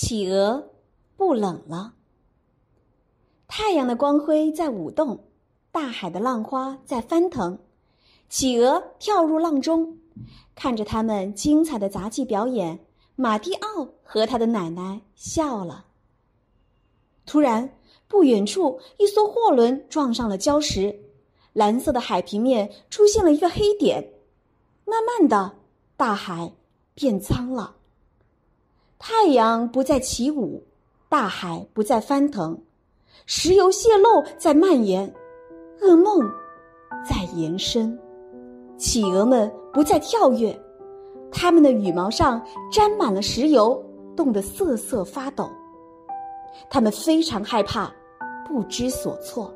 [0.00, 0.70] 企鹅
[1.16, 1.94] 不冷了。
[3.48, 5.24] 太阳的光辉在舞动，
[5.72, 7.58] 大海的浪花在翻腾，
[8.28, 9.98] 企鹅跳入浪中，
[10.54, 12.78] 看着他们精彩的杂技表演。
[13.16, 15.86] 马蒂奥和他的奶奶笑了。
[17.26, 17.76] 突然，
[18.06, 20.96] 不远处一艘货轮撞上了礁石，
[21.52, 24.12] 蓝色的海平面出现了一个黑点。
[24.84, 25.56] 慢慢的，
[25.96, 26.52] 大海
[26.94, 27.77] 变脏了。
[28.98, 30.62] 太阳不再起舞，
[31.08, 32.60] 大海不再翻腾，
[33.26, 35.14] 石油泄漏在蔓延，
[35.80, 36.28] 噩梦
[37.08, 37.96] 在延伸，
[38.76, 40.58] 企鹅们不再跳跃。
[41.30, 43.80] 它们的羽毛上沾满了石油，
[44.16, 45.48] 冻得瑟瑟发抖。
[46.68, 47.92] 它们非常害怕，
[48.48, 49.54] 不知所措。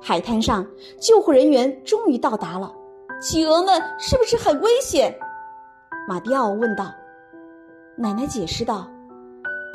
[0.00, 0.64] 海滩上，
[1.00, 2.72] 救护人员终于到达了。
[3.20, 5.12] 企鹅们是不是很危险？
[6.06, 6.92] 马蒂奥问道。
[8.02, 8.84] 奶奶解释道：“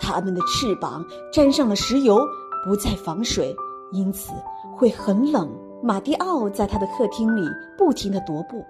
[0.01, 2.19] 它们的翅膀沾上了石油，
[2.65, 3.55] 不再防水，
[3.93, 4.33] 因此
[4.75, 5.49] 会很冷。”
[5.81, 8.65] 马蒂奥在他的客厅里不停地踱步。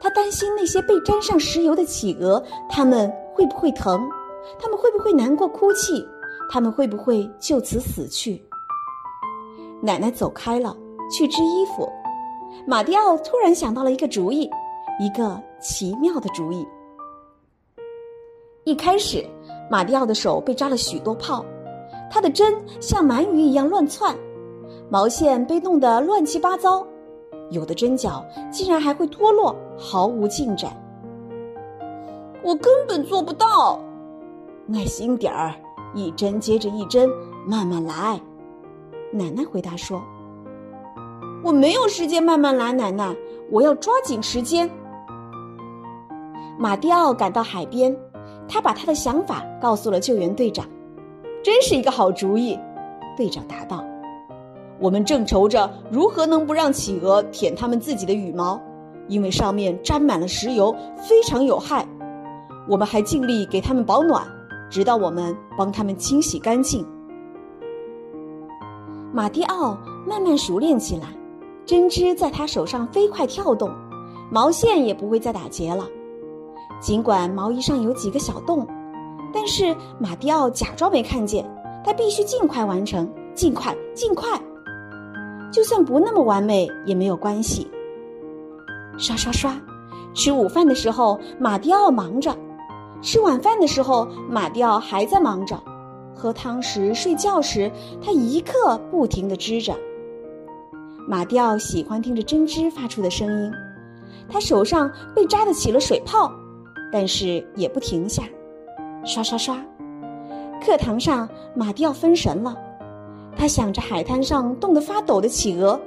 [0.00, 4.00] 他担心那些被沾上石油的企鹅，他们会不会疼？
[4.58, 6.04] 他们会不会难过哭泣？
[6.50, 8.44] 他们会不会就此死去？
[9.80, 10.76] 奶奶走开了，
[11.16, 11.88] 去织衣服。
[12.66, 14.50] 马蒂奥突然想到了一个主意，
[14.98, 16.66] 一个奇妙的主意。
[18.64, 19.22] 一开始，
[19.70, 21.44] 马蒂奥的手被扎了许多泡，
[22.10, 24.16] 他的针像鳗鱼一样乱窜，
[24.88, 26.86] 毛线被弄得乱七八糟。
[27.50, 30.72] 有的针脚竟然还会脱落，毫无进展。
[32.42, 33.78] 我根本做不到。
[34.66, 35.54] 耐心点儿，
[35.94, 37.10] 一针接着一针，
[37.46, 38.18] 慢慢来。
[39.12, 40.02] 奶奶回答说
[41.44, 43.14] ：“我没有时间慢慢来，奶奶，
[43.50, 44.70] 我要抓紧时间。”
[46.58, 47.94] 马蒂奥赶到海边，
[48.48, 50.66] 他把他的想法告诉了救援队长。
[51.42, 52.58] 真是一个好主意，
[53.16, 53.84] 队长答道。
[54.80, 58.60] 我们正愁着如何能不让企鹅舔它们自己的羽毛，
[59.08, 61.86] 因为上面沾满了石油，非常有害。
[62.68, 64.26] 我们还尽力给它们保暖，
[64.70, 66.84] 直到我们帮它们清洗干净。
[69.12, 71.08] 马蒂奥慢慢熟练起来，
[71.64, 73.70] 针织在他手上飞快跳动，
[74.30, 75.86] 毛线也不会再打结了。
[76.84, 78.68] 尽管毛衣上有几个小洞，
[79.32, 81.42] 但是马蒂奥假装没看见，
[81.82, 84.28] 他必须尽快完成，尽快，尽快。
[85.50, 87.66] 就算不那么完美也没有关系。
[88.98, 89.58] 刷刷刷，
[90.12, 92.36] 吃午饭的时候马蒂奥忙着，
[93.00, 95.58] 吃晚饭的时候马蒂奥还在忙着，
[96.14, 97.72] 喝汤时、睡觉时，
[98.04, 99.74] 他一刻不停地织着。
[101.08, 103.50] 马蒂奥喜欢听着针织发出的声音，
[104.28, 106.30] 他手上被扎得起了水泡，
[106.94, 108.22] 但是也不停下。
[109.04, 109.60] 刷刷刷，
[110.64, 112.56] 课堂上马蒂奥分神了。
[113.36, 115.78] 他想着海滩上冻得发抖的企鹅，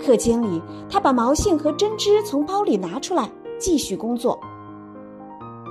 [0.00, 3.28] 课间里，他把毛线和针织从包里拿出来，
[3.58, 4.40] 继续工作。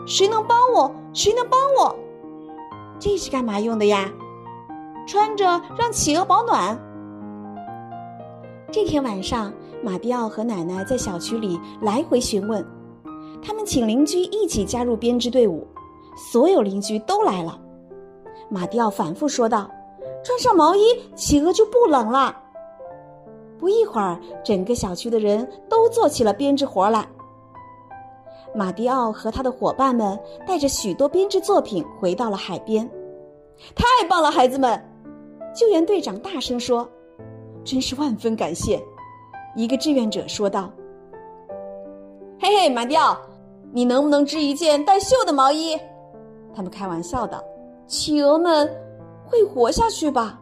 [0.06, 0.92] 谁能帮我？
[1.12, 1.96] 谁能帮我？
[3.00, 4.08] 这是干嘛用的呀？
[5.08, 6.80] 穿着让企鹅保暖。
[8.72, 9.52] 这天晚上，
[9.84, 12.64] 马蒂奥和奶奶在小区里来回询问，
[13.42, 15.66] 他们请邻居一起加入编织队伍，
[16.32, 17.60] 所有邻居都来了。
[18.50, 19.70] 马蒂奥反复说道。
[20.24, 20.82] 穿上毛衣，
[21.16, 22.36] 企鹅就不冷了。
[23.58, 27.08] 不一会儿，整个小区的人都做起了编织活来。
[28.54, 32.90] 马蒂奥和他的伙伴们带着许多编织作品回到了海边。
[33.74, 34.84] 太棒了，孩子们！
[35.56, 36.86] 救援队长大声说
[37.64, 38.84] ：“真是万分感谢！”
[39.56, 40.70] 一个志愿者说道
[42.42, 43.18] ：“嘿嘿，马蒂奥，
[43.72, 45.78] 你能不能织一件带袖的毛衣？”
[46.54, 47.44] 他们开玩笑的。
[47.88, 48.70] 企鹅们。
[49.30, 50.40] 会活下去吧？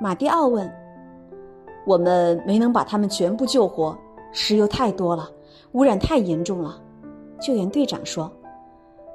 [0.00, 0.72] 马蒂奥问。
[1.84, 3.98] 我们没能把他们全部救活，
[4.30, 5.28] 石油太多了，
[5.72, 6.80] 污染太严重了。
[7.40, 8.30] 救援队长说：“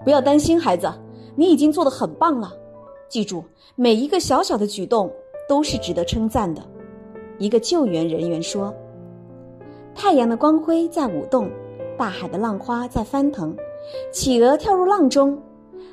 [0.03, 0.91] 不要担心，孩子，
[1.37, 2.51] 你已经做得很棒了。
[3.07, 3.45] 记住，
[3.77, 5.09] 每一个小小的举动
[5.47, 6.61] 都是值得称赞的。”
[7.39, 8.73] 一个救援人员说
[9.95, 11.49] ：“太阳的光辉在舞动，
[11.97, 13.55] 大海的浪花在翻腾，
[14.11, 15.37] 企鹅跳入浪中，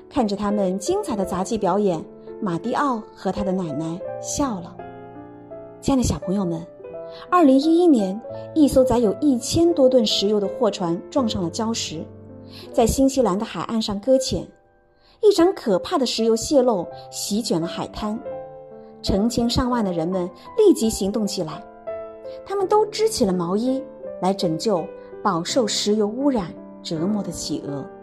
[0.08, 2.04] 看着他们精彩的杂技表演。”
[2.42, 4.74] 马蒂奥和他的奶奶笑了。
[5.82, 6.66] 亲爱的小朋友们，
[7.30, 8.18] 二零一一年，
[8.54, 12.02] 一艘载有一千多吨石油的货船撞上了礁石，
[12.72, 14.42] 在新西兰的海岸上搁浅。
[15.20, 18.18] 一场可怕的石油泄漏席卷了海滩，
[19.02, 20.26] 成千上万的人们
[20.56, 21.62] 立即行动起来，
[22.46, 23.84] 他们都织起了毛衣，
[24.22, 24.82] 来拯救
[25.22, 26.52] 饱受石油污染
[26.82, 27.99] 折磨的企鹅。